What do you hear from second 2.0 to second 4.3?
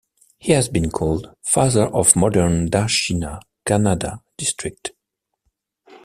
Modern Dakshina Kannada